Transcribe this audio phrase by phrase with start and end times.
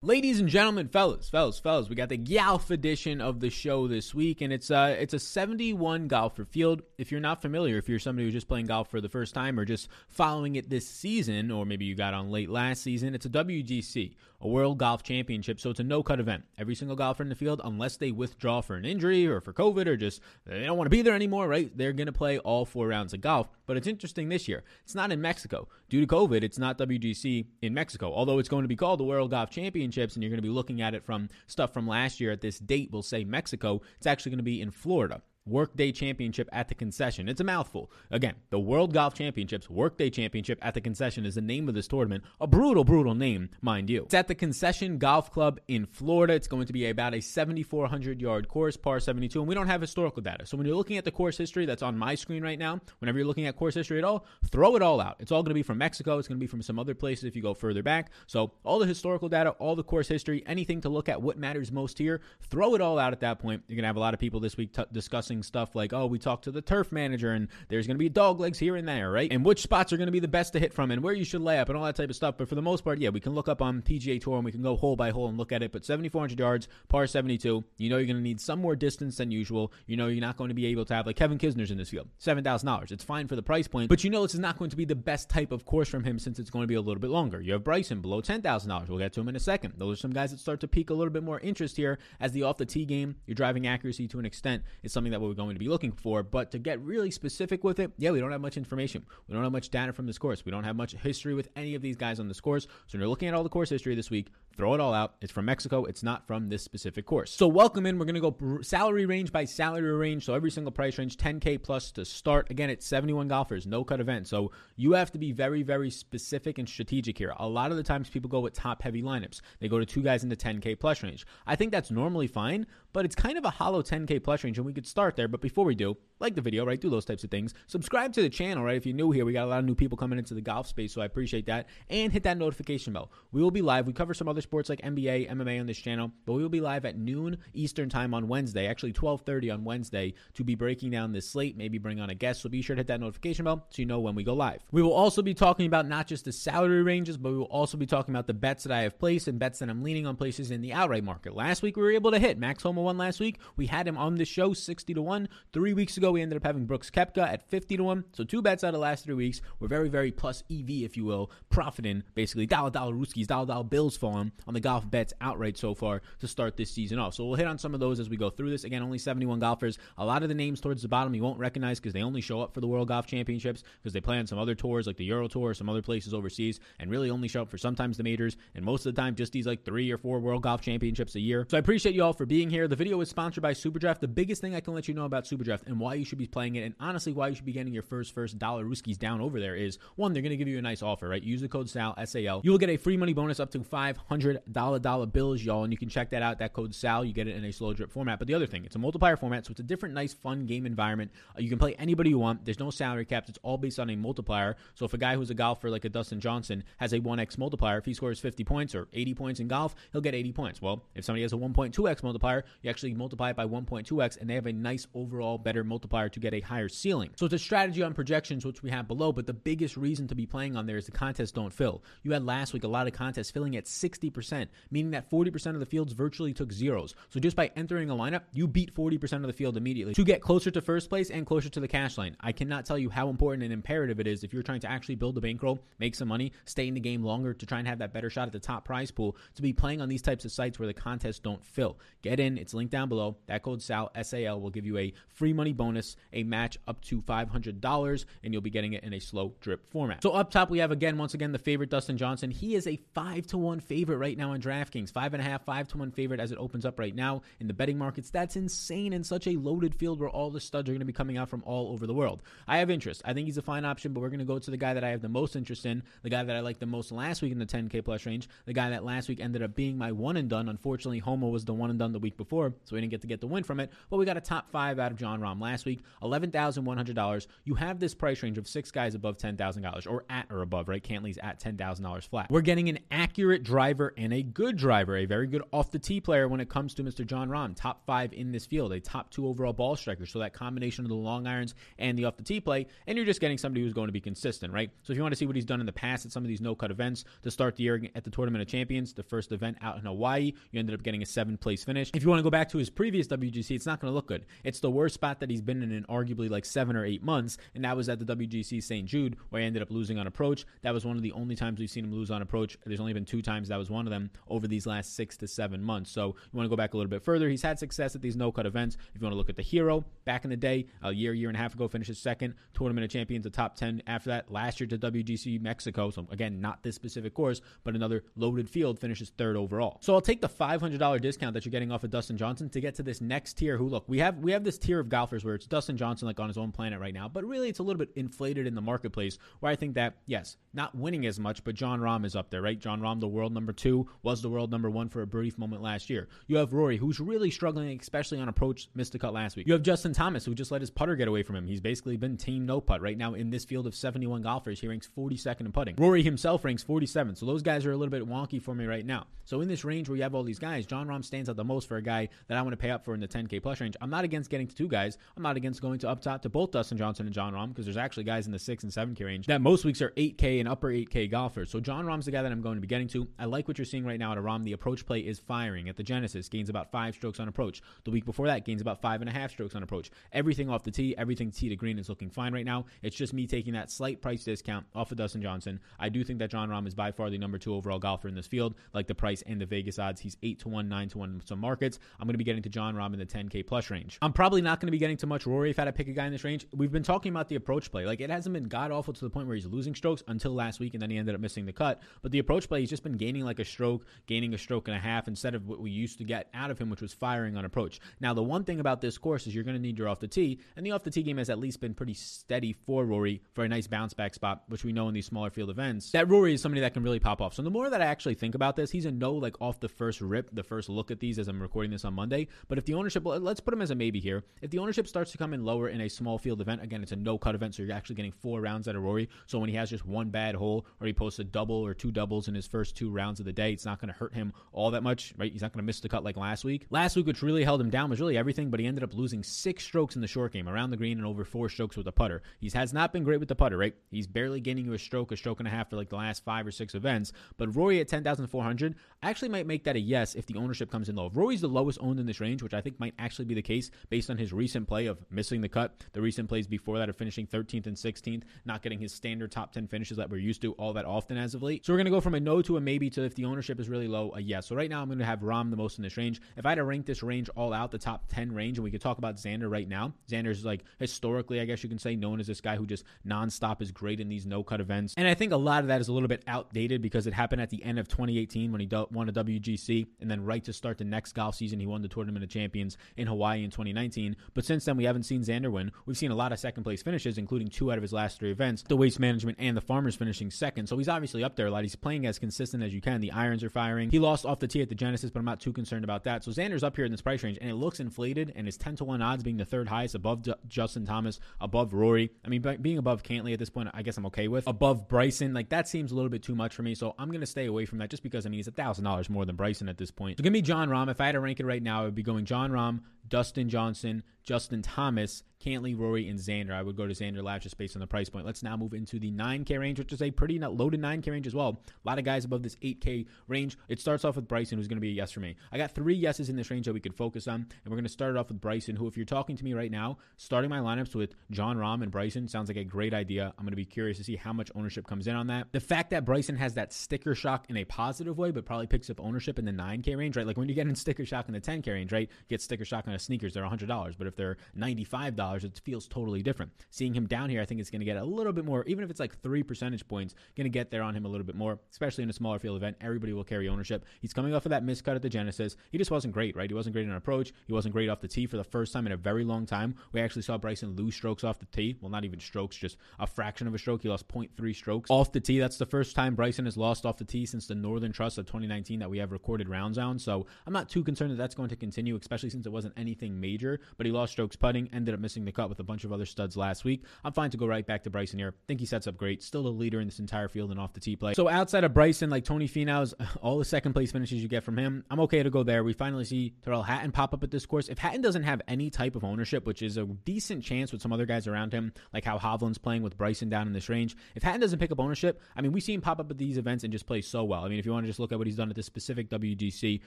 [0.00, 4.14] Ladies and gentlemen, fellas, fellas, fellas, we got the Golf edition of the show this
[4.14, 6.82] week, and it's uh it's a 71 golfer field.
[6.98, 9.58] If you're not familiar, if you're somebody who's just playing golf for the first time
[9.58, 13.26] or just following it this season, or maybe you got on late last season, it's
[13.26, 16.44] a WGC, a World Golf Championship, so it's a no-cut event.
[16.56, 19.88] Every single golfer in the field, unless they withdraw for an injury or for COVID
[19.88, 21.76] or just they don't want to be there anymore, right?
[21.76, 23.48] They're gonna play all four rounds of golf.
[23.66, 24.62] But it's interesting this year.
[24.84, 26.42] It's not in Mexico due to COVID.
[26.42, 30.14] It's not WGC in Mexico, although it's going to be called the World Golf championships
[30.14, 32.58] and you're going to be looking at it from stuff from last year at this
[32.58, 35.22] date, we'll say Mexico, it's actually going to be in Florida.
[35.48, 37.28] Workday Championship at the concession.
[37.28, 37.90] It's a mouthful.
[38.10, 41.88] Again, the World Golf Championships Workday Championship at the concession is the name of this
[41.88, 42.24] tournament.
[42.40, 44.04] A brutal, brutal name, mind you.
[44.04, 46.34] It's at the Concession Golf Club in Florida.
[46.34, 49.80] It's going to be about a 7,400 yard course, par 72, and we don't have
[49.80, 50.46] historical data.
[50.46, 53.18] So when you're looking at the course history that's on my screen right now, whenever
[53.18, 55.16] you're looking at course history at all, throw it all out.
[55.18, 56.18] It's all going to be from Mexico.
[56.18, 58.10] It's going to be from some other places if you go further back.
[58.26, 61.72] So all the historical data, all the course history, anything to look at what matters
[61.72, 63.62] most here, throw it all out at that point.
[63.68, 66.06] You're going to have a lot of people this week t- discussing stuff like, oh,
[66.06, 68.88] we talked to the turf manager and there's going to be dog legs here and
[68.88, 69.32] there, right?
[69.32, 71.24] And which spots are going to be the best to hit from and where you
[71.24, 72.36] should lay up and all that type of stuff.
[72.38, 74.52] But for the most part, yeah, we can look up on PGA Tour and we
[74.52, 75.72] can go hole by hole and look at it.
[75.72, 79.30] But 7,400 yards, par 72, you know you're going to need some more distance than
[79.30, 79.72] usual.
[79.86, 81.90] You know you're not going to be able to have like Kevin Kisner's in this
[81.90, 82.90] field, $7,000.
[82.90, 84.84] It's fine for the price point, but you know this is not going to be
[84.84, 87.10] the best type of course from him since it's going to be a little bit
[87.10, 87.40] longer.
[87.40, 88.88] You have Bryson below $10,000.
[88.88, 89.74] We'll get to him in a second.
[89.76, 92.32] Those are some guys that start to peak a little bit more interest here as
[92.32, 95.34] the off the tee game, your driving accuracy to an extent is something that we're
[95.34, 96.22] going to be looking for.
[96.22, 99.04] But to get really specific with it, yeah, we don't have much information.
[99.26, 100.44] We don't have much data from this course.
[100.44, 102.64] We don't have much history with any of these guys on this course.
[102.64, 105.14] So when you're looking at all the course history this week, throw it all out.
[105.20, 105.84] It's from Mexico.
[105.84, 107.32] It's not from this specific course.
[107.32, 107.98] So welcome in.
[107.98, 110.24] We're going to go salary range by salary range.
[110.24, 112.50] So every single price range, 10K plus to start.
[112.50, 114.26] Again, it's 71 golfers, no cut event.
[114.26, 117.34] So you have to be very, very specific and strategic here.
[117.38, 119.40] A lot of the times people go with top heavy lineups.
[119.60, 121.26] They go to two guys in the 10K plus range.
[121.46, 124.66] I think that's normally fine, but it's kind of a hollow 10K plus range and
[124.66, 125.28] we could start there.
[125.28, 126.80] But before we do, like the video, right?
[126.80, 127.54] Do those types of things.
[127.66, 128.76] Subscribe to the channel, right?
[128.76, 130.66] If you're new here, we got a lot of new people coming into the golf
[130.66, 131.66] space, so I appreciate that.
[131.88, 133.10] And hit that notification bell.
[133.32, 133.86] We will be live.
[133.86, 136.60] We cover some other sports like NBA, MMA on this channel, but we will be
[136.60, 141.12] live at noon Eastern time on Wednesday, actually 12:30 on Wednesday, to be breaking down
[141.12, 142.42] this slate, maybe bring on a guest.
[142.42, 144.64] So be sure to hit that notification bell so you know when we go live.
[144.72, 147.76] We will also be talking about not just the salary ranges, but we will also
[147.76, 150.16] be talking about the bets that I have placed and bets that I'm leaning on
[150.16, 151.34] places in the outright market.
[151.34, 153.38] Last week we were able to hit Max Homa one last week.
[153.56, 155.28] We had him on the show 60 to 1.
[155.52, 158.04] 3 weeks ago we ended up having Brooks Koepka at 50 to 1.
[158.12, 159.40] So two bets out of the last three weeks.
[159.60, 163.64] We're very, very plus EV, if you will, profiting basically dollar dollar Ruskies, dollar dollar
[163.64, 167.14] bills falling on the golf bets outright so far to start this season off.
[167.14, 168.64] So we'll hit on some of those as we go through this.
[168.64, 169.78] Again, only 71 golfers.
[169.96, 172.40] A lot of the names towards the bottom you won't recognize because they only show
[172.40, 175.04] up for the World Golf Championships because they play on some other tours like the
[175.06, 178.36] Euro Tour, some other places overseas, and really only show up for sometimes the majors
[178.54, 181.20] and most of the time just these like three or four World Golf Championships a
[181.20, 181.46] year.
[181.50, 182.68] So I appreciate you all for being here.
[182.68, 184.00] The video is sponsored by Superdraft.
[184.00, 186.26] The biggest thing I can let you know about Superdraft and why you should be
[186.26, 189.20] playing it, and honestly why you should be getting your first first dollar Ruskies down
[189.20, 191.22] over there is one, they're going to give you a nice offer, right?
[191.22, 192.42] Use the code SAL, S-A-L.
[192.44, 195.72] You will get a free money bonus up to 500 dollar dollar bills, y'all, and
[195.72, 196.38] you can check that out.
[196.38, 198.18] That code SAL, you get it in a slow drip format.
[198.18, 200.66] But the other thing, it's a multiplier format, so it's a different, nice, fun game
[200.66, 201.10] environment.
[201.36, 202.44] Uh, you can play anybody you want.
[202.44, 203.28] There's no salary caps.
[203.28, 204.56] It's all based on a multiplier.
[204.74, 207.78] So if a guy who's a golfer like a Dustin Johnson has a 1x multiplier,
[207.78, 210.62] if he scores 50 points or 80 points in golf, he'll get 80 points.
[210.62, 214.34] Well, if somebody has a 1.2x multiplier, you actually multiply it by 1.2x, and they
[214.34, 217.10] have a nice overall better multiplier to get a higher ceiling.
[217.16, 220.14] So it's a strategy on projections, which we have below, but the biggest reason to
[220.14, 221.82] be playing on there is the contests don't fill.
[222.02, 225.60] You had last week a lot of contests filling at 60%, meaning that 40% of
[225.60, 226.94] the fields virtually took zeros.
[227.10, 230.20] So just by entering a lineup, you beat 40% of the field immediately to get
[230.20, 232.16] closer to first place and closer to the cash line.
[232.20, 234.96] I cannot tell you how important and imperative it is if you're trying to actually
[234.96, 237.78] build a bankroll, make some money, stay in the game longer to try and have
[237.78, 240.32] that better shot at the top prize pool, to be playing on these types of
[240.32, 241.78] sites where the contests don't fill.
[242.02, 243.16] Get in, it's linked down below.
[243.26, 245.77] That code SAL, S-A-L, will give you a free money bonus,
[246.12, 250.02] a match up to $500, and you'll be getting it in a slow drip format.
[250.02, 252.30] So up top, we have again, once again, the favorite Dustin Johnson.
[252.30, 255.44] He is a five to one favorite right now in DraftKings, five and a half,
[255.44, 258.10] five to one favorite as it opens up right now in the betting markets.
[258.10, 260.92] That's insane in such a loaded field where all the studs are going to be
[260.92, 262.22] coming out from all over the world.
[262.46, 263.02] I have interest.
[263.04, 264.84] I think he's a fine option, but we're going to go to the guy that
[264.84, 267.32] I have the most interest in, the guy that I liked the most last week
[267.32, 270.16] in the 10K plus range, the guy that last week ended up being my one
[270.16, 270.48] and done.
[270.48, 273.06] Unfortunately, Homa was the one and done the week before, so we didn't get to
[273.06, 273.70] get the win from it.
[273.90, 275.67] But we got a top five out of Jon Rahm last week.
[275.68, 277.26] Week, $11,100.
[277.44, 280.82] You have this price range of six guys above $10,000 or at or above, right?
[280.82, 282.30] Cantlay's at $10,000 flat.
[282.30, 286.00] We're getting an accurate driver and a good driver, a very good off the tee
[286.00, 287.06] player when it comes to Mr.
[287.06, 290.06] Jon Rahm, top five in this field, a top two overall ball striker.
[290.06, 293.06] So that combination of the long irons and the off the tee play, and you're
[293.06, 294.70] just getting somebody who's going to be consistent, right?
[294.82, 296.28] So if you want to see what he's done in the past at some of
[296.28, 299.32] these no cut events to start the year at the Tournament of Champions, the first
[299.32, 301.90] event out in Hawaii, you ended up getting a seven place finish.
[301.94, 304.06] If you want to go back to his previous WGC, it's not going to look
[304.06, 304.24] good.
[304.44, 307.38] It's the worst spot that he's been in in arguably like seven or eight months,
[307.54, 308.86] and that was at the WGC St.
[308.86, 310.46] Jude, where he ended up losing on approach.
[310.62, 312.58] That was one of the only times we've seen him lose on approach.
[312.64, 315.28] There's only been two times that was one of them over these last six to
[315.28, 315.90] seven months.
[315.90, 317.28] So you want to go back a little bit further.
[317.28, 318.76] He's had success at these no cut events.
[318.94, 321.28] If you want to look at the hero, back in the day, a year, year
[321.28, 324.30] and a half ago, finishes second, Tournament of Champions, the top 10 after that.
[324.30, 325.90] Last year to WGC Mexico.
[325.90, 329.78] So again, not this specific course, but another loaded field finishes third overall.
[329.80, 332.74] So I'll take the $500 discount that you're getting off of Dustin Johnson to get
[332.76, 333.56] to this next tier.
[333.56, 336.18] Who look, we have we have this tier of golfers where it's Dustin Johnson like
[336.18, 338.60] on his own planet right now, but really it's a little bit inflated in the
[338.60, 339.18] marketplace.
[339.38, 342.42] Where I think that yes, not winning as much, but Jon Rahm is up there,
[342.42, 342.58] right?
[342.58, 345.62] Jon Rahm, the world number two, was the world number one for a brief moment
[345.62, 346.08] last year.
[346.26, 349.46] You have Rory, who's really struggling, especially on approach, missed the cut last week.
[349.46, 351.46] You have Justin Thomas, who just let his putter get away from him.
[351.46, 354.60] He's basically been team no putt right now in this field of 71 golfers.
[354.60, 355.76] He ranks 42nd in putting.
[355.76, 358.84] Rory himself ranks 47, so those guys are a little bit wonky for me right
[358.84, 359.06] now.
[359.24, 361.44] So in this range where you have all these guys, Jon Rahm stands out the
[361.44, 363.60] most for a guy that I want to pay up for in the 10K plus
[363.60, 363.76] range.
[363.80, 364.96] I'm not against getting to two guys.
[365.16, 367.66] I'm not against going to up top to both Dustin Johnson and Jon Rahm because
[367.66, 370.48] there's actually guys in the 6 and 7K range that most weeks are 8K and
[370.48, 371.50] upper 8K golfers.
[371.50, 373.08] So Jon Rahm's the guy that I'm going to be getting to.
[373.18, 374.44] I like what you're seeing right now at a Rahm.
[374.44, 375.68] The approach play is firing.
[375.68, 377.62] At the Genesis, gains about five strokes on approach.
[377.84, 379.90] The week before that, gains about five and a half strokes on approach.
[380.12, 382.66] Everything off the tee, everything tee to green is looking fine right now.
[382.82, 385.60] It's just me taking that slight price discount off of Dustin Johnson.
[385.78, 388.14] I do think that Jon Rahm is by far the number two overall golfer in
[388.14, 390.00] this field, like the price and the Vegas odds.
[390.00, 391.78] He's 8 to 1, 9 to 1 in some markets.
[391.98, 393.98] I'm going to be getting to Jon Rahm in the 10K plus range.
[394.02, 395.88] I'm probably not going to be getting to much Rory if I had to pick
[395.88, 396.46] a guy in this range.
[396.54, 397.86] We've been talking about the approach play.
[397.86, 400.60] Like, it hasn't been god awful to the point where he's losing strokes until last
[400.60, 401.82] week, and then he ended up missing the cut.
[402.02, 404.76] But the approach play, he's just been gaining like a stroke, gaining a stroke and
[404.76, 407.36] a half instead of what we used to get out of him, which was firing
[407.36, 407.80] on approach.
[408.00, 410.08] Now, the one thing about this course is you're going to need your off the
[410.08, 413.22] tee, and the off the tee game has at least been pretty steady for Rory
[413.32, 415.90] for a nice bounce back spot, which we know in these smaller field events.
[415.92, 417.34] That Rory is somebody that can really pop off.
[417.34, 419.68] So the more that I actually think about this, he's a no like off the
[419.68, 422.28] first rip, the first look at these as I'm recording this on Monday.
[422.48, 424.24] But if the ownership, let's put him as a maybe here.
[424.42, 426.92] If the ownership starts to come in lower in a small field event, again, it's
[426.92, 429.08] a no cut event, so you're actually getting four rounds out of Rory.
[429.26, 431.90] So when he has just one bad hole or he posts a double or two
[431.90, 434.32] doubles in his first two rounds of the day, it's not going to hurt him
[434.52, 435.32] all that much, right?
[435.32, 436.66] He's not going to miss the cut like last week.
[436.70, 439.22] Last week, which really held him down, was really everything, but he ended up losing
[439.22, 441.92] six strokes in the short game around the green and over four strokes with the
[441.92, 442.22] putter.
[442.40, 443.74] He has not been great with the putter, right?
[443.90, 446.24] He's barely gaining you a stroke, a stroke and a half for like the last
[446.24, 447.12] five or six events.
[447.36, 450.88] But Rory at 10,400, I actually might make that a yes if the ownership comes
[450.88, 451.06] in low.
[451.06, 453.42] If Rory's the lowest owned in this range, which I think might actually be the
[453.42, 456.88] case based on his recent play of missing the cut, the recent plays before that
[456.88, 460.42] are finishing 13th and 16th, not getting his standard top 10 finishes that we're used
[460.42, 461.64] to all that often as of late.
[461.64, 463.60] So we're going to go from a no to a maybe to if the ownership
[463.60, 464.46] is really low, a yes.
[464.46, 466.20] So right now I'm going to have Rahm the most in this range.
[466.36, 468.70] If I had to rank this range all out, the top 10 range, and we
[468.70, 472.20] could talk about Xander right now, Xander's like historically, I guess you can say, known
[472.20, 474.94] as this guy who just nonstop is great in these no cut events.
[474.96, 477.42] And I think a lot of that is a little bit outdated because it happened
[477.42, 480.78] at the end of 2018 when he won a WGC, and then right to start
[480.78, 484.16] the next golf season, he won the Tournament of Champions in Hawaii in 2019.
[484.34, 485.72] But since then, we haven't seen Xander win.
[485.86, 488.30] We've seen a lot of second place finishes, including two out of his last three
[488.30, 490.66] events, the Waste Management and the Farmers finishing second.
[490.66, 491.62] So he's obviously up there a lot.
[491.62, 493.00] He's playing as consistent as you can.
[493.00, 493.90] The irons are firing.
[493.90, 496.24] He lost off the tee at the Genesis, but I'm not too concerned about that.
[496.24, 498.76] So Xander's up here in this price range, and it looks inflated, and his 10
[498.76, 502.10] to 1 odds being the third highest above D- Justin Thomas, above Rory.
[502.24, 504.46] I mean, being above Cantlay at this point, I guess I'm okay with.
[504.46, 506.74] Above Bryson, like that seems a little bit too much for me.
[506.74, 509.24] So I'm going to stay away from that just because, I mean, he's $1,000 more
[509.24, 510.18] than Bryson at this point.
[510.18, 510.90] So give me Jon Rahm.
[510.90, 513.48] If I had to rank it right now, it would be going Jon Rahm, Dustin
[513.48, 516.52] Johnson, Justin Thomas, Cantlay, Rory, and Xander.
[516.52, 518.26] I would go to Xander last just based on the price point.
[518.26, 521.34] Let's now move into the 9K range, which is a pretty loaded 9K range as
[521.34, 521.60] well.
[521.84, 523.56] A lot of guys above this 8K range.
[523.68, 525.36] It starts off with Bryson, who's going to be a yes for me.
[525.52, 527.84] I got three yeses in this range that we could focus on, and we're going
[527.84, 530.50] to start it off with Bryson, who, if you're talking to me right now, starting
[530.50, 533.32] my lineups with Jon Rahm and Bryson sounds like a great idea.
[533.38, 535.48] I'm going to be curious to see how much ownership comes in on that.
[535.52, 538.90] The fact that Bryson has that sticker shock in a positive way, but probably picks
[538.90, 540.26] up ownership in the 9K range, right?
[540.26, 542.08] Like when you get in sticker shock in the 10K range, right?
[542.08, 545.86] You get sticker shock on a sneakers, they're $100, but if they're $95, it feels
[545.88, 546.52] totally different.
[546.70, 548.84] Seeing him down here, I think it's going to get a little bit more, even
[548.84, 551.34] if it's like three percentage points, going to get there on him a little bit
[551.36, 552.76] more, especially in a smaller field event.
[552.80, 553.84] Everybody will carry ownership.
[554.00, 555.56] He's coming off of that miscut at the Genesis.
[555.70, 556.50] He just wasn't great, right?
[556.50, 557.32] He wasn't great on approach.
[557.46, 559.74] He wasn't great off the tee for the first time in a very long time.
[559.92, 561.76] We actually saw Bryson lose strokes off the tee.
[561.80, 563.82] Well, not even strokes, just a fraction of a stroke.
[563.82, 565.38] He lost 0.3 strokes off the tee.
[565.38, 568.26] That's the first time Bryson has lost off the tee since the Northern Trust of
[568.26, 569.98] 2019 that we have recorded rounds on.
[569.98, 573.20] So I'm not too concerned that that's going to continue, especially since it wasn't anything
[573.20, 573.60] major.
[573.76, 575.92] But he lost strokes putting, ended up missing missing the cut with a bunch of
[575.92, 576.84] other studs last week.
[577.04, 578.34] I'm fine to go right back to Bryson here.
[578.46, 579.22] Think he sets up great.
[579.22, 581.14] Still the leader in this entire field and off the tee play.
[581.14, 584.56] So outside of Bryson, like Tony Finau's, all the second place finishes you get from
[584.56, 585.64] him, I'm okay to go there.
[585.64, 587.68] We finally see Tyrrell Hatton pop up at this course.
[587.68, 590.92] If Hatton doesn't have any type of ownership, which is a decent chance with some
[590.92, 594.22] other guys around him, like how Hovland's playing with Bryson down in this range, if
[594.22, 596.62] Hatton doesn't pick up ownership, I mean, we see him pop up at these events
[596.62, 597.44] and just play so well.
[597.44, 599.08] I mean, if you want to just look at what he's done at this specific
[599.10, 599.80] WGC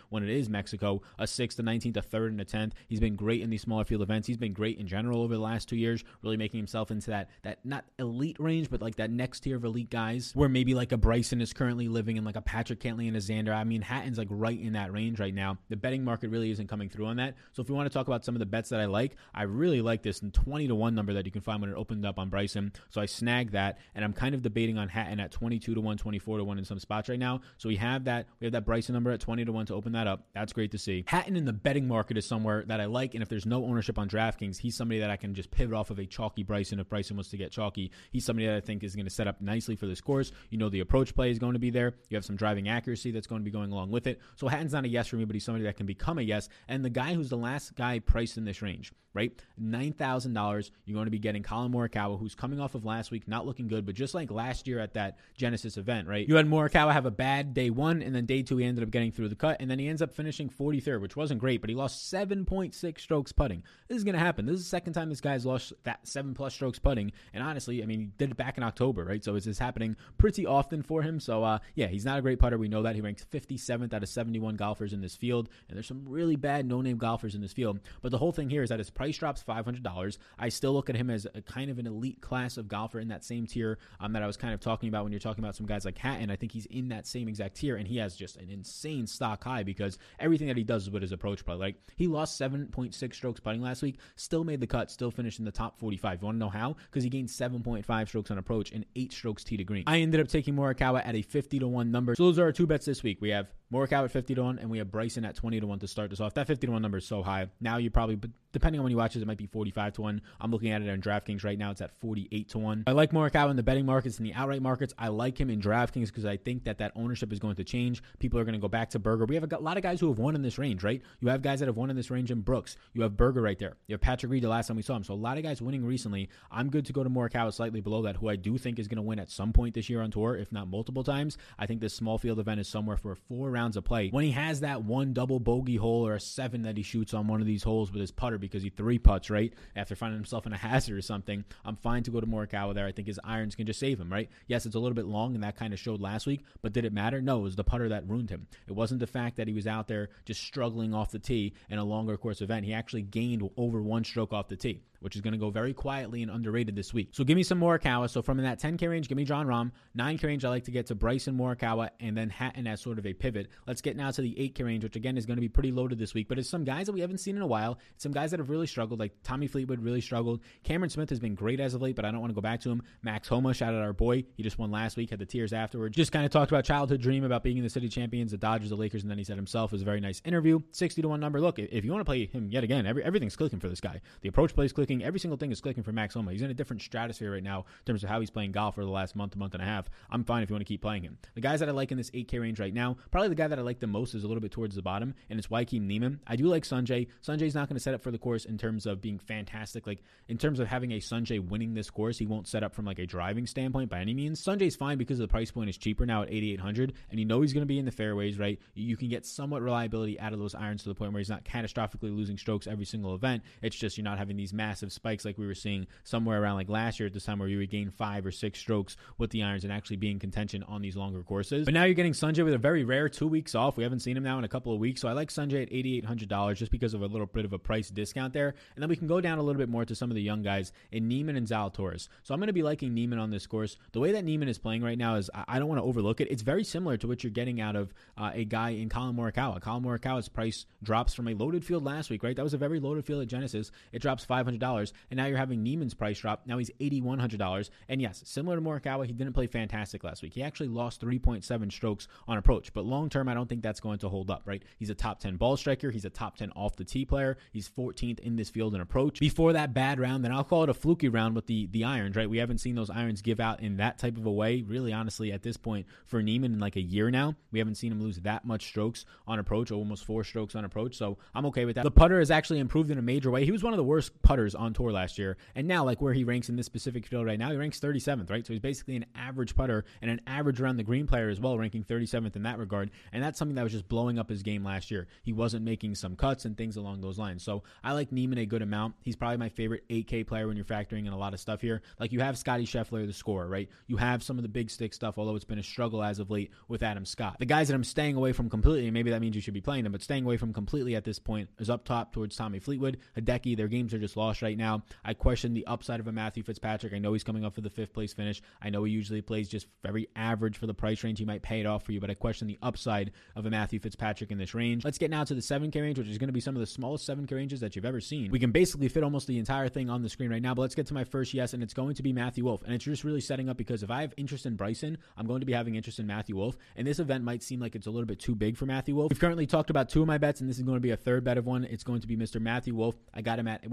[0.10, 3.16] when it is Mexico, a sixth, a 19th, a third, and a 10th, he's been
[3.16, 4.28] great in these smaller field events.
[4.28, 7.30] He's been great in general over the last two years, really making himself into that
[7.44, 10.92] that not elite range, but like that next tier of elite guys, where maybe like
[10.92, 13.54] a Bryson is currently living in, like a Patrick Cantlay and a Xander.
[13.54, 15.58] I mean, Hatton's like right in that range right now.
[15.70, 17.36] The betting market really isn't coming through on that.
[17.54, 19.44] So if we want to talk about some of the bets that I like, I
[19.44, 22.20] really like this 20 to 1 number that you can find when it opened up
[22.20, 22.74] on Bryson.
[22.90, 25.98] So I snagged that, and I'm kind of debating on Hatton at 22 to 1,
[25.98, 27.42] 24 to 1 in some spots right now.
[27.58, 28.28] So we have that.
[28.40, 30.28] We have that Bryson number at 20 to 1 to open that up.
[30.34, 31.04] That's great to see.
[31.08, 34.00] Hatton in the betting market is somewhere that I like, and if there's no ownership
[34.00, 36.89] on DraftKings, he's somebody that I can just pivot off of a chalky Bryson if
[36.89, 37.91] Bryson wants to get chalky.
[38.12, 40.32] He's somebody that I think is going to set up nicely for this course.
[40.50, 41.96] You know, the approach play is going to be there.
[42.10, 44.20] You have some driving accuracy that's going to be going along with it.
[44.36, 46.50] So Hatton's not a yes for me, but he's somebody that can become a yes.
[46.68, 49.32] And the guy who's the last guy priced in this range, right?
[49.62, 50.72] $9,000.
[50.86, 53.68] You're going to be getting Collin Morikawa, who's coming off of last week, not looking
[53.68, 56.27] good, but just like last year at that Genesis event, right?
[56.27, 58.91] You had Morikawa have a bad day one, and then day two, he ended up
[58.91, 61.70] getting through the cut, and then he ends up finishing 43rd, which wasn't great, but
[61.70, 63.63] he lost 7.6 strokes putting.
[63.88, 64.46] This is going to happen.
[64.46, 67.12] This is the second time this guy's lost that seven plus strokes putting.
[67.34, 69.24] And honestly, I mean, he did it back in October, right?
[69.24, 71.20] So it's just happening pretty often for him.
[71.20, 72.58] So, uh, yeah, he's not a great putter.
[72.58, 72.96] We know that.
[72.96, 76.65] He ranks 57th out of 71 golfers in this field, and there's some really bad
[76.65, 77.79] no name golfers in this field.
[78.01, 80.17] But the whole thing here is that his price drops $500.
[80.38, 83.10] I still look at him as a kind of an elite class of golfer in
[83.10, 85.55] that same tier um, that I was kind of talking about when you're talking about
[85.55, 86.29] some guys like Hatton.
[86.29, 89.43] I think he's in that same exact tier, and he has just an insane stock
[89.43, 91.55] high because everything that he does is with his approach play.
[91.55, 95.45] Like he lost 7.6 strokes putting last week, still made the cut, still finished in
[95.45, 96.21] the top 45.
[96.21, 96.75] You want to know how?
[96.89, 99.83] Because he gained 7.5 strokes on approach and 8 strokes tee to green.
[99.88, 102.15] I ended up taking Morikawa at a 50 to 1 number.
[102.15, 103.19] So those are our two bets this week.
[103.21, 105.80] We have Morikawa at 50 to 1, and we have Bryson at 20 to 1
[105.80, 106.34] to start this off.
[106.34, 107.48] That 50 to 1 number is so high.
[107.62, 108.20] Now you probably,
[108.51, 110.22] depending on when you watch it, it might be 45 to 1.
[110.42, 111.72] I'm looking at it on DraftKings right now.
[111.72, 112.84] It's at 48 to 1.
[112.88, 114.94] I like Morikawa in the betting markets and the outright markets.
[114.98, 118.04] I like him in DraftKings because I think that that ownership is going to change.
[118.20, 119.25] People are going to go back to Berger.
[119.25, 121.01] We have a lot of guys who have won in this range, right?
[121.22, 122.75] You have guys that have won in this range in Brooks.
[122.94, 123.78] You have Berger right there.
[123.88, 125.06] You have Patrick Reed the last time we saw him.
[125.06, 126.28] So a lot of guys winning recently.
[126.51, 128.98] I'm good to go to Morikawa slightly below that, who I do think is going
[128.98, 131.38] to win at some point this year on tour, if not multiple times.
[131.58, 134.10] I think this small field event is somewhere for a four rounds of play.
[134.10, 137.27] When he has that one double bogey hole or a seven that he shoots on
[137.27, 139.53] one of these holes with his putter because he three putts, right?
[139.75, 142.88] After finding himself in a hazard or something, I'm fine to go to Morikawa there.
[142.88, 144.30] I think his irons can just save him, right?
[144.48, 146.86] Yes, it's a little bit long, and that kind of showed last week, but did
[146.86, 147.22] it matter?
[147.22, 148.48] No, it was the putter that ruined him.
[148.68, 151.77] It wasn't the fact that he was out there just struggling off the tee in
[151.77, 152.65] a longer course event.
[152.65, 155.74] He actually gained over one stroke off the tee which is going to go very
[155.74, 157.10] quietly and underrated this week.
[157.12, 158.10] So give me some Morikawa.
[158.10, 159.72] So from that 10K range, give me Jon Rahm.
[159.98, 163.05] 9K range, I like to get to Bryson Morikawa and then Hatton as sort of
[163.05, 163.50] a pivot.
[163.67, 166.00] Let's get now to the 8K range, which again is going to be pretty loaded
[166.00, 166.27] this week.
[166.27, 167.79] But it's some guys that we haven't seen in a while.
[167.98, 170.41] Some guys that have really struggled, like Tommy Fleetwood really struggled.
[170.63, 172.62] Cameron Smith has been great as of late, but I don't want to go back
[172.62, 172.84] to him.
[173.03, 174.24] Max Homa, shout out our boy.
[174.36, 175.96] He just won last week, had the tears afterwards.
[175.96, 178.70] Just kind of talked about childhood dream about being in the city champions, the Dodgers,
[178.70, 179.72] the Lakers, and then he said himself.
[179.72, 180.60] It was a very nice interview.
[180.72, 181.41] 60 to 1 number.
[181.41, 184.01] Look, if you want to play him yet again, every, everything's clicking for this guy.
[184.22, 185.05] The approach plays is clicking.
[185.05, 186.31] Every single thing is clicking for Max Homa.
[186.31, 188.83] He's in a different stratosphere right now in terms of how he's playing golf for
[188.83, 189.89] the last month, month and a half.
[190.10, 191.17] I'm fine if you want to keep playing him.
[191.36, 193.60] The guys that I like in this 8K range right now, probably the guy that
[193.60, 196.19] I like the most is a little bit towards the bottom, and it's Joaquin Niemann.
[196.27, 197.07] I do like Sungjae.
[197.25, 199.88] Sungjae's not going to set up for the course in terms of being fantastic.
[199.88, 202.86] Like in terms of having a Sungjae winning this course, he won't set up from
[202.86, 204.43] like a driving standpoint by any means.
[204.43, 207.53] Sungjae's fine because the price point is cheaper now at 8,800, and you know he's
[207.53, 208.60] going to be in the fairways, right?
[208.74, 211.45] You can get somewhat reliability out of those irons to the point where he's not
[211.45, 213.43] catastrophically losing strokes every single event.
[213.62, 216.70] It's just you're not having these massive spikes like we were seeing somewhere around like
[216.70, 219.44] last year at this time where you would gain five or six strokes with the
[219.44, 221.66] irons and actually be in contention on these longer courses.
[221.66, 223.78] But now you're getting Sungjae with a very rare two weeks off.
[223.78, 225.02] We haven't seen him now in a couple of weeks.
[225.02, 227.90] So I like Sungjae at $8,800 just because of a little bit of a price
[227.90, 228.56] discount there.
[228.76, 230.42] And then we can go down a little bit more to some of the young
[230.42, 232.08] guys in Niemann and Zalatoris.
[232.24, 233.78] So I'm going to be liking Niemann on this course.
[233.92, 236.30] The way that Niemann is playing right now is I don't want to overlook it.
[236.32, 239.62] It's very similar to what you're getting out of uh, a guy in Collin Morikawa.
[239.62, 242.36] Collin Morikawa's price drops from a loaded field last week, right?
[242.36, 243.72] That was a very loaded field at Genesis.
[243.92, 244.62] It drops $500.
[244.78, 246.44] And now you're having Niemann's price drop.
[246.46, 247.70] Now he's $8,100.
[247.90, 250.34] And yes, similar to Morikawa, he didn't play fantastic last week.
[250.34, 252.74] He actually lost 3.7 strokes on approach.
[252.74, 254.63] But long term, I don't think that's going to hold up, right?
[254.78, 255.92] He's a top 10 ball striker.
[255.92, 257.38] He's a top 10 off the tee player.
[257.51, 259.20] He's 14th in this field in approach.
[259.20, 262.16] Before that bad round, then I'll call it a fluky round with the, the irons,
[262.16, 262.30] right?
[262.30, 265.32] We haven't seen those irons give out in that type of a way, really, honestly,
[265.32, 267.36] at this point for Niemann in like a year now.
[267.51, 270.96] We haven't seen him lose that much strokes on approach, almost four strokes on approach.
[270.96, 271.84] So I'm okay with that.
[271.84, 273.46] The putter has actually improved in a major way.
[273.46, 275.38] He was one of the worst putters on tour last year.
[275.55, 278.29] And now, like where he ranks in this specific field right now, he ranks 37th,
[278.29, 278.46] right?
[278.46, 281.58] So he's basically an average putter and an average around the green player as well,
[281.58, 282.91] ranking 37th in that regard.
[283.12, 285.08] And that's something that was just blowing up his game last year.
[285.24, 287.43] He wasn't making some cuts and things along those lines.
[287.43, 288.96] So I like Niemann a good amount.
[289.01, 291.81] He's probably my favorite 8K player when you're factoring in a lot of stuff here.
[292.00, 293.70] Like you have Scotty Scheffler, the scorer, right?
[293.88, 296.29] You have some of the big stick stuff, although it's been a struggle as of
[296.29, 297.38] late with Adam Scott.
[297.39, 299.84] The guys that I'm staying away from completely, maybe that means you should be playing
[299.84, 302.98] them, but staying away from completely at this point is up top towards Tommy Fleetwood,
[303.17, 303.55] Hideki.
[303.55, 304.83] Their games are just lost right now.
[305.03, 306.93] I question the upside of a Matthew Fitzpatrick.
[306.93, 308.41] I know he's coming up for the fifth place finish.
[308.62, 311.19] I know he usually plays just very average for the price range.
[311.19, 313.79] He might pay it off for you, but I question the upside of a Matthew
[313.79, 314.83] Fitzpatrick in this range.
[314.83, 316.67] Let's get now to the 7K range, which is going to be some of the
[316.67, 318.31] smallest 7K ranges that you've ever seen.
[318.31, 320.75] We can basically fit almost the entire thing on the screen right now, but let's
[320.75, 322.63] get to my first yes, and it's going to be Matthew Wolff.
[322.63, 325.41] And it's just really setting up because if I have interest in Bryson, I'm going
[325.41, 326.57] to be having interest in Matthew Wolff.
[326.75, 329.10] And this event might seem like it's a little bit too big for Matthew Wolff.
[329.10, 330.98] We've currently talked about two of my bets, and this is going to be a
[330.98, 331.63] third bet of one.
[331.63, 332.41] It's going to be Mr.
[332.41, 332.95] Matthew Wolff.
[333.13, 333.63] I got him at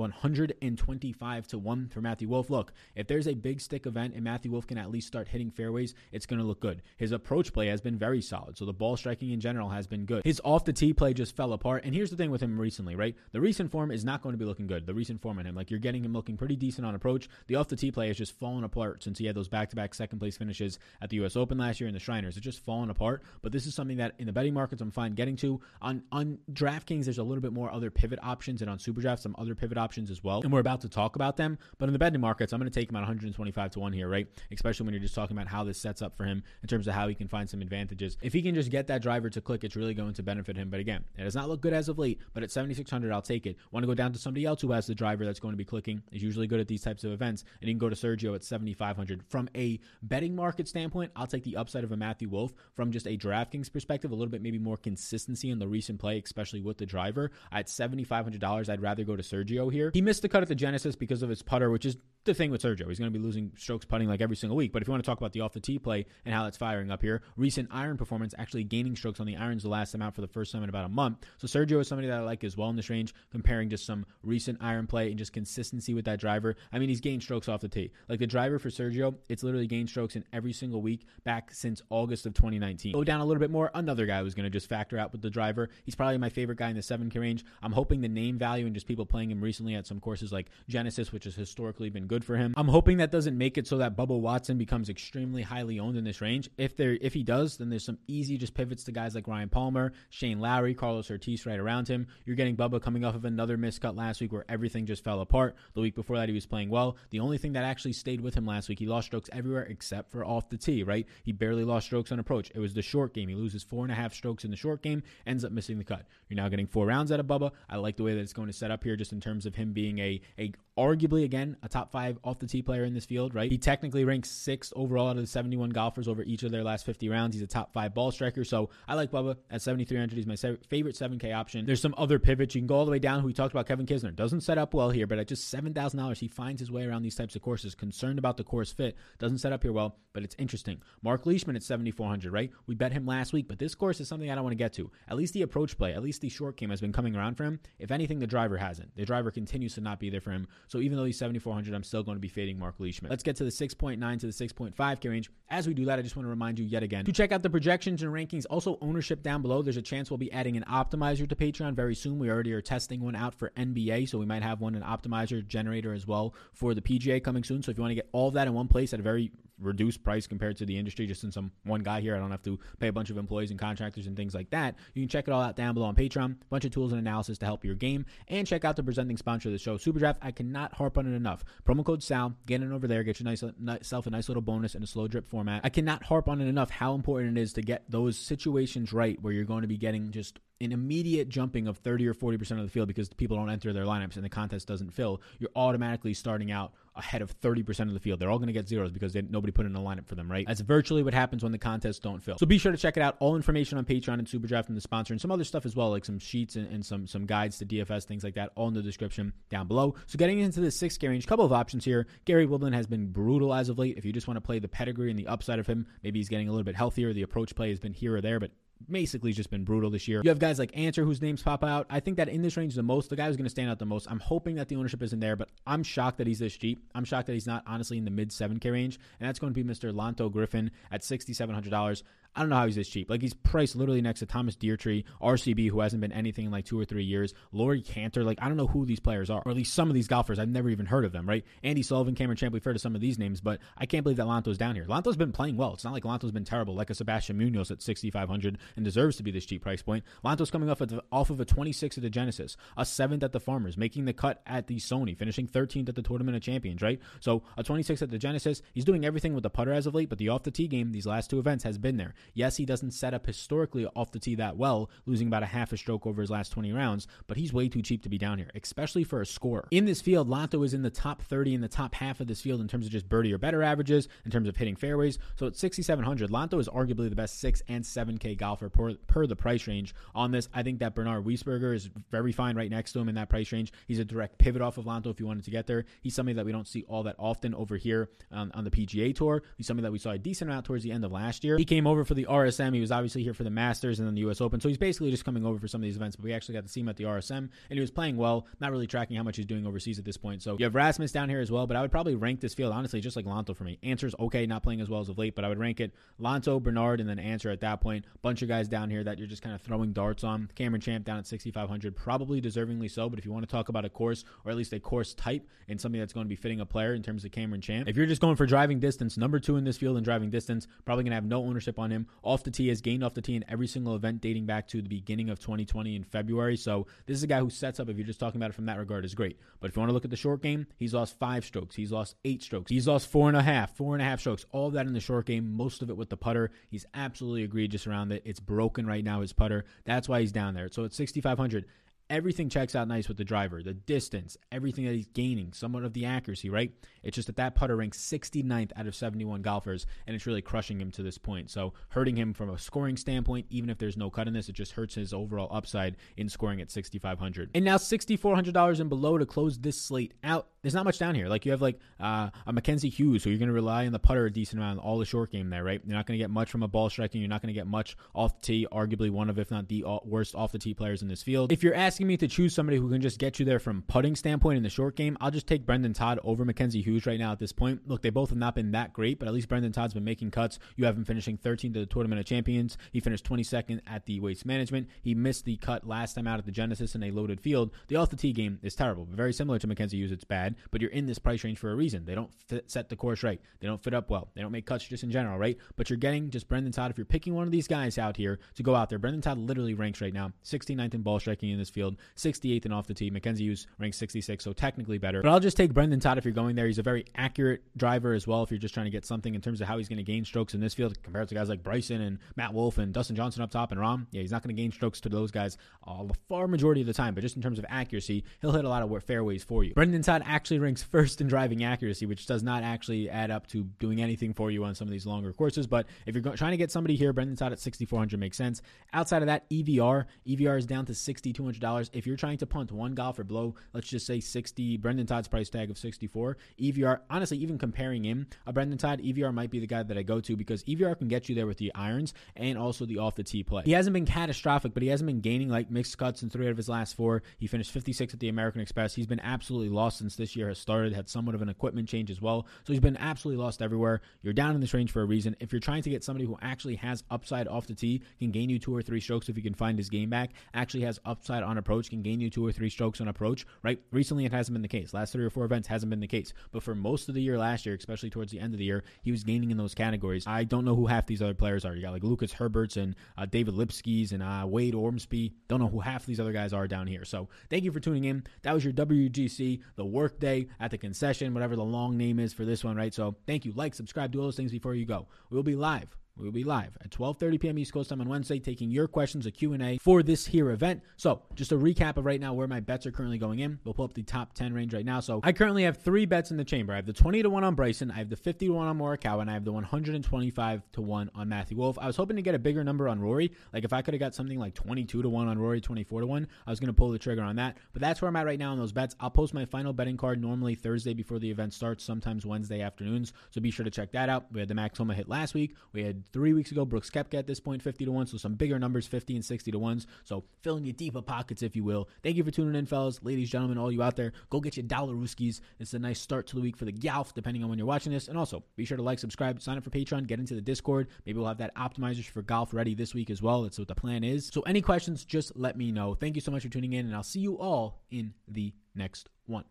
[0.60, 2.50] 125 to 1 for Matthew Wolff.
[2.50, 5.50] Look, if there's a big stick event and Matthew Wolff can at least start hitting
[5.50, 6.82] fairways, it's going to look good.
[6.96, 10.04] His approach play has been very solid, so the ball striking in general has been
[10.04, 10.24] good.
[10.24, 11.84] His off the tee play just fell apart.
[11.84, 13.16] And here's the thing with him recently, right?
[13.32, 14.86] The recent form is not going to be looking good.
[14.86, 17.28] The recent form on him, like you're getting him looking pretty decent on approach.
[17.46, 19.76] The off the tee play has just fallen apart since he had those back to
[19.76, 21.36] back second place finishes at the U.S.
[21.36, 22.36] Open last year and the Shriners.
[22.36, 23.22] It's just fallen apart.
[23.42, 25.60] But this is something that in the betting markets I'm fine getting to.
[25.82, 29.34] On on DraftKings, there's a little bit more other pivot options, and on SuperDraft, some
[29.38, 30.40] other pivot options as well.
[30.48, 31.58] And we're about to talk about them.
[31.76, 34.08] But in the betting markets, I'm going to take him at 125 to one here,
[34.08, 34.26] right?
[34.50, 36.94] Especially when you're just talking about how this sets up for him in terms of
[36.94, 38.16] how he can find some advantages.
[38.22, 40.70] If he can just get that driver to click, it's really going to benefit him.
[40.70, 42.18] But again, it does not look good as of late.
[42.32, 43.58] But at 7600, I'll take it.
[43.72, 45.66] Want to go down to somebody else who has the driver that's going to be
[45.66, 46.02] clicking?
[46.12, 48.42] Is usually good at these types of events, and you can go to Sergio at
[48.42, 49.24] 7500.
[49.28, 52.54] From a betting market standpoint, I'll take the upside of a Matthew Wolff.
[52.72, 56.22] From just a DraftKings perspective, a little bit maybe more consistency in the recent play,
[56.24, 57.32] especially with the driver.
[57.52, 59.90] At $7,500, I'd rather go to Sergio here.
[59.92, 62.62] He missed the at the Genesis because of his putter, which is the thing with
[62.62, 62.88] Sergio.
[62.88, 64.72] He's going to be losing strokes putting like every single week.
[64.72, 66.56] But if you want to talk about the off the tee play and how that's
[66.56, 70.02] firing up here, recent iron performance actually gaining strokes on the irons the last time
[70.02, 71.24] out for the first time in about a month.
[71.38, 74.04] So Sergio is somebody that I like as well in this range, comparing just some
[74.22, 76.56] recent iron play and just consistency with that driver.
[76.72, 77.92] I mean, he's gained strokes off the tee.
[78.08, 81.80] Like the driver for Sergio, it's literally gained strokes in every single week back since
[81.88, 82.92] August of 2019.
[82.92, 85.22] Go down a little bit more, another guy who's going to just factor out with
[85.22, 85.70] the driver.
[85.84, 87.44] He's probably my favorite guy in the 7K range.
[87.62, 90.46] I'm hoping the name value and just people playing him recently at some courses like
[90.68, 92.54] Genesis, which has historically been good for him.
[92.56, 96.04] I'm hoping that doesn't make it so that Bubba Watson becomes extremely highly owned in
[96.04, 96.50] this range.
[96.56, 99.48] If there, if he does, then there's some easy just pivots to guys like Ryan
[99.48, 102.06] Palmer, Shane Lowry, Carlos Ortiz right around him.
[102.24, 105.56] You're getting Bubba coming off of another miscut last week where everything just fell apart.
[105.74, 106.96] The week before that, he was playing well.
[107.10, 110.10] The only thing that actually stayed with him last week, he lost strokes everywhere except
[110.10, 111.06] for off the tee, right?
[111.22, 112.50] He barely lost strokes on approach.
[112.54, 113.28] It was the short game.
[113.28, 115.84] He loses four and a half strokes in the short game, ends up missing the
[115.84, 116.06] cut.
[116.28, 117.52] You're now getting four rounds out of Bubba.
[117.68, 119.54] I like the way that it's going to set up here just in terms of
[119.54, 123.04] him being a, a arguably, again, a top five off the tee player in this
[123.04, 123.50] field, right?
[123.50, 126.86] He technically ranks sixth overall out of the 71 golfers over each of their last
[126.86, 127.34] 50 rounds.
[127.34, 128.44] He's a top five ball striker.
[128.44, 130.16] So I like Bubba at 7,300.
[130.16, 130.36] He's my
[130.68, 131.66] favorite 7K option.
[131.66, 132.54] There's some other pivots.
[132.54, 133.20] You can go all the way down.
[133.20, 134.14] Who we talked about Kevin Kisner.
[134.14, 137.16] Doesn't set up well here, but at just $7,000, he finds his way around these
[137.16, 137.74] types of courses.
[137.74, 138.96] Concerned about the course fit.
[139.18, 140.80] Doesn't set up here well, but it's interesting.
[141.02, 142.52] Mark Leishman at 7,400, right?
[142.66, 144.72] We bet him last week, but this course is something I don't want to get
[144.74, 144.90] to.
[145.08, 147.44] At least the approach play, at least the short game has been coming around for
[147.44, 147.58] him.
[147.78, 148.94] If anything, the driver hasn't.
[148.96, 150.46] The driver continues to not be there for him.
[150.68, 153.10] So even though he's 7,400, I'm still going to be fading Mark Leishman.
[153.10, 155.30] Let's get to the 6.9 to the 6.5K range.
[155.50, 157.42] As we do that, I just want to remind you yet again to check out
[157.42, 158.44] the projections and rankings.
[158.50, 159.62] Also, ownership down below.
[159.62, 162.18] There's a chance we'll be adding an optimizer to Patreon very soon.
[162.18, 165.46] We already are testing one out for NBA, so we might have one an optimizer
[165.46, 167.62] generator as well for the PGA coming soon.
[167.62, 169.32] So if you want to get all of that in one place at a very
[169.60, 172.42] reduced price compared to the industry, just since I'm one guy here, I don't have
[172.42, 174.76] to pay a bunch of employees and contractors and things like that.
[174.94, 176.32] You can check it all out down below on Patreon.
[176.32, 178.06] A bunch of tools and analysis to help your game.
[178.28, 180.16] And check out the presenting sponsor of the show, Superdraft.
[180.22, 181.44] I cannot harp on it enough.
[181.66, 182.34] Promo code SAL.
[182.46, 183.02] Get in over there.
[183.02, 185.62] Get yourself a nice little bonus in a slow drip format.
[185.64, 189.20] I cannot harp on it enough how important it is to get those situations right
[189.22, 192.62] where you're going to be getting just an immediate jumping of 30 or 40% of
[192.62, 196.14] the field because people don't enter their lineups and the contest doesn't fill, you're automatically
[196.14, 198.20] starting out ahead of 30% of the field.
[198.20, 200.30] They're all going to get zeros because they, nobody put in a lineup for them,
[200.30, 200.46] right?
[200.46, 202.36] That's virtually what happens when the contests don't fill.
[202.38, 203.16] So be sure to check it out.
[203.20, 205.90] All information on Patreon and Superdraft and the sponsor and some other stuff as well,
[205.90, 208.74] like some sheets and, and some some guides to DFS, things like that, all in
[208.74, 209.94] the description down below.
[210.06, 212.06] So getting into the 6K range, couple of options here.
[212.24, 213.98] Gary Woodland has been brutal as of late.
[213.98, 216.28] If you just want to play the pedigree and the upside of him, maybe he's
[216.28, 217.12] getting a little bit healthier.
[217.12, 218.50] The approach play has been here or there, but
[218.90, 220.20] basically just been brutal this year.
[220.24, 221.86] You have guys like Ancer whose names pop out.
[221.90, 223.78] I think that in this range the most, the guy who's going to stand out
[223.78, 224.10] the most.
[224.10, 226.82] I'm hoping that the ownership isn't there, but I'm shocked that he's this cheap.
[226.94, 229.64] I'm shocked that he's not honestly in the mid 7K range, and that's going to
[229.64, 229.92] be Mr.
[229.92, 232.02] Lanto Griffin at $6,700.
[232.38, 233.10] I don't know how he's this cheap.
[233.10, 236.66] Like he's priced literally next to Thomas Detry, RCB, who hasn't been anything in like
[236.66, 237.34] two or three years.
[237.50, 238.22] Laurie Canter.
[238.22, 240.38] like I don't know who these players are, or at least some of these golfers.
[240.38, 241.44] I've never even heard of them, right?
[241.64, 244.18] Andy Sullivan, Cameron Champ, we've heard of some of these names, but I can't believe
[244.18, 244.84] that Lanto's down here.
[244.84, 245.74] Lanto's been playing well.
[245.74, 249.24] It's not like Lanto's been terrible, like a Sebastian Munoz at 6,500 and deserves to
[249.24, 250.04] be this cheap price point.
[250.24, 253.40] Lanto's coming off of, off of a 26 at the Genesis, a seventh at the
[253.40, 257.00] Farmers, making the cut at the Sony, finishing 13th at the Tournament of Champions, right?
[257.18, 258.62] So a 26 at the Genesis.
[258.74, 260.92] He's doing everything with the putter as of late, but the off the tee game,
[260.92, 262.14] these last two events, has been there.
[262.34, 265.72] Yes, he doesn't set up historically off the tee that well, losing about a half
[265.72, 268.38] a stroke over his last 20 rounds, but he's way too cheap to be down
[268.38, 269.66] here, especially for a scorer.
[269.70, 272.40] In this field, Lanto is in the top 30 in the top half of this
[272.40, 275.18] field in terms of just birdie or better averages, in terms of hitting fairways.
[275.36, 279.36] So at 6,700, Lanto is arguably the best 6 and 7K golfer per, per the
[279.36, 280.48] price range on this.
[280.54, 283.52] I think that Bernard Wiesberger is very fine right next to him in that price
[283.52, 283.72] range.
[283.86, 285.84] He's a direct pivot off of Lanto if you wanted to get there.
[286.00, 289.14] He's somebody that we don't see all that often over here on, on the PGA
[289.14, 289.42] Tour.
[289.56, 291.56] He's somebody that we saw a decent amount towards the end of last year.
[291.56, 292.74] He came over for the RSM.
[292.74, 294.60] He was obviously here for the Masters and then the US Open.
[294.60, 296.64] So he's basically just coming over for some of these events, but we actually got
[296.64, 299.22] to see him at the RSM and he was playing well, not really tracking how
[299.22, 300.42] much he's doing overseas at this point.
[300.42, 302.72] So you have Rasmus down here as well, but I would probably rank this field,
[302.72, 303.78] honestly, just like Lanto for me.
[303.82, 306.60] Ancer's okay, not playing as well as of late, but I would rank it Lanto,
[306.60, 308.04] Bernard, and then Ancer at that point.
[308.22, 310.50] Bunch of guys down here that you're just kind of throwing darts on.
[310.54, 313.84] Cameron Champ down at 6,500, probably deservingly so, but if you want to talk about
[313.84, 316.60] a course or at least a course type and something that's going to be fitting
[316.60, 319.38] a player in terms of Cameron Champ, if you're just going for driving distance, number
[319.38, 321.97] two in this field in driving distance, probably going to have no ownership on him.
[322.22, 324.82] Off the tee has gained off the tee in every single event dating back to
[324.82, 326.56] the beginning of 2020 in February.
[326.56, 328.66] So this is a guy who sets up, if you're just talking about it from
[328.66, 329.38] that regard, is great.
[329.60, 331.74] But if you want to look at the short game, he's lost five strokes.
[331.74, 332.70] He's lost eight strokes.
[332.70, 334.46] He's lost four and a half, four and a half strokes.
[334.52, 336.50] All that in the short game, most of it with the putter.
[336.70, 338.22] He's absolutely egregious around it.
[338.24, 339.64] It's broken right now, his putter.
[339.84, 340.68] That's why he's down there.
[340.70, 341.64] So it's 6,500,
[342.10, 345.92] everything checks out nice with the driver, the distance, everything that he's gaining, somewhat of
[345.92, 346.72] the accuracy, right?
[347.02, 350.80] It's just that that putter ranks 69th out of 71 golfers, and it's really crushing
[350.80, 351.50] him to this point.
[351.50, 354.54] So hurting him from a scoring standpoint, even if there's no cut in this, it
[354.54, 357.50] just hurts his overall upside in scoring at 6,500.
[357.54, 360.48] And now $6,400 and below to close this slate out.
[360.62, 361.28] There's not much down here.
[361.28, 363.98] Like you have like uh, a Mackenzie Hughes, who you're going to rely on the
[363.98, 365.80] putter a decent amount all the short game there, right?
[365.84, 367.20] You're not going to get much from a ball striking.
[367.20, 368.66] You're not going to get much off the tee.
[368.72, 371.52] Arguably one of, if not the worst off the tee players in this field.
[371.52, 374.16] If you're asking me to choose somebody who can just get you there from putting
[374.16, 377.32] standpoint in the short game, I'll just take Brendon Todd over Mackenzie Hughes right now
[377.32, 377.86] at this point.
[377.86, 380.30] Look, they both have not been that great, but at least Brendon Todd's been making
[380.30, 380.58] cuts.
[380.76, 382.78] You have him finishing 13th to the Tournament of Champions.
[382.92, 384.88] He finished 22nd at the Waste Management.
[385.02, 387.70] He missed the cut last time out at the Genesis in a loaded field.
[387.88, 390.12] The off the tee game is terrible, very similar to Mackenzie Hughes.
[390.12, 392.04] It's bad, but you're in this price range for a reason.
[392.04, 393.40] They don't fit, set the course right.
[393.60, 394.28] They don't fit up well.
[394.34, 395.56] They don't make cuts just in general, right?
[395.76, 396.90] But you're getting just Brendon Todd.
[396.90, 399.38] If you're picking one of these guys out here to go out there, Brendon Todd
[399.38, 402.94] literally ranks right now 69th in ball striking in this field, 68th in off the
[402.94, 403.10] tee.
[403.10, 405.22] Mackenzie Hughes ranks 66, so technically better.
[405.22, 406.66] But I'll just take Brendon Todd if you're going there.
[406.66, 408.42] He's a very accurate driver as well.
[408.42, 410.24] If you're just trying to get something in terms of how he's going to gain
[410.24, 413.42] strokes in this field compared to guys like Bryson and Matt Wolff and Dustin Johnson
[413.42, 415.56] up top and Rahm, yeah, he's not going to gain strokes to those guys
[415.86, 417.14] uh, the far majority of the time.
[417.14, 419.74] But just in terms of accuracy, he'll hit a lot of fairways for you.
[419.74, 423.64] Brendon Todd actually ranks first in driving accuracy, which does not actually add up to
[423.80, 425.66] doing anything for you on some of these longer courses.
[425.66, 428.62] But if you're trying to get somebody here, Brendon Todd at 6,400 makes sense.
[428.92, 431.90] Outside of that, EVR, EVR is down to $6,200.
[431.92, 435.50] If you're trying to punt one golfer below, let's just say 60, Brendon Todd's price
[435.50, 439.66] tag of 64, EVR, honestly, even comparing him, a Brendon Todd, EVR might be the
[439.66, 442.56] guy that I go to because EVR can get you there with the irons and
[442.56, 443.62] also the off the tee play.
[443.64, 446.52] He hasn't been catastrophic, but he hasn't been gaining like mixed cuts in three out
[446.52, 447.24] of his last four.
[447.38, 448.94] He finished 56 at the American Express.
[448.94, 452.10] He's been absolutely lost since this year has started, had somewhat of an equipment change
[452.10, 452.46] as well.
[452.64, 454.00] So he's been absolutely lost everywhere.
[454.22, 455.36] You're down in this range for a reason.
[455.40, 458.50] If you're trying to get somebody who actually has upside off the tee, can gain
[458.50, 461.42] you two or three strokes if you can find his game back, actually has upside
[461.42, 463.80] on approach, can gain you two or three strokes on approach, right?
[463.90, 464.94] Recently it hasn't been the case.
[464.94, 466.32] Last three or four events hasn't been the case.
[466.52, 468.84] But for most of the year last year, especially towards the end of the year,
[469.02, 470.26] he was gaining in those categories.
[470.26, 471.74] I don't know who half these other players are.
[471.74, 475.34] You got like Lucas Herberts and uh, David Lipsky's and uh, Wade Ormsby.
[475.48, 477.04] Don't know who half these other guys are down here.
[477.04, 478.24] So thank you for tuning in.
[478.42, 479.84] That was your WGC, the
[480.18, 482.92] workday at the concession, whatever the long name is for this one, right?
[482.92, 483.52] So thank you.
[483.52, 485.06] Like, subscribe, do all those things before you go.
[485.30, 487.58] We'll be live we will be live at 12:30 p.m.
[487.58, 490.82] East Coast time on Wednesday, taking your questions, a Q&A for this here event.
[490.96, 493.58] So, just a recap of right now where my bets are currently going in.
[493.64, 495.00] We'll pull up the top 10 range right now.
[495.00, 496.72] So, I currently have three bets in the chamber.
[496.72, 498.78] I have the 20 to one on Bryson, I have the 50 to one on
[498.78, 501.78] Morikawa, and I have the 125 to one on Matthew Wolff.
[501.78, 503.32] I was hoping to get a bigger number on Rory.
[503.52, 506.06] Like if I could have got something like 22 to one on Rory, 24 to
[506.06, 507.58] one, I was going to pull the trigger on that.
[507.72, 508.96] But that's where I'm at right now on those bets.
[509.00, 513.12] I'll post my final betting card normally Thursday before the event starts, sometimes Wednesday afternoons.
[513.30, 514.26] So be sure to check that out.
[514.32, 515.56] We had the Max Homa hit last week.
[515.72, 516.64] We had three weeks ago.
[516.64, 518.06] Brooks Koepka at this point, 50 to 1.
[518.06, 519.86] So some bigger numbers, 50 and 60 to 1s.
[520.04, 521.88] So filling your deeper pockets, if you will.
[522.02, 524.12] Thank you for tuning in, fellas, ladies, gentlemen, all you out there.
[524.30, 525.40] Go get your dollar rooskies.
[525.58, 527.92] It's a nice start to the week for the Golf, depending on when you're watching
[527.92, 528.08] this.
[528.08, 530.88] And also, be sure to like, subscribe, sign up for Patreon, get into the Discord.
[531.06, 533.42] Maybe we'll have that optimizers for golf ready this week as well.
[533.42, 534.30] That's what the plan is.
[534.32, 535.94] So any questions, just let me know.
[535.94, 539.08] Thank you so much for tuning in, and I'll see you all in the next
[539.26, 539.44] one.